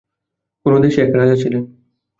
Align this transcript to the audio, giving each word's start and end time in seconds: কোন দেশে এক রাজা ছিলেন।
কোন 0.65 0.73
দেশে 0.83 0.99
এক 1.01 1.11
রাজা 1.15 1.35
ছিলেন। 1.35 1.63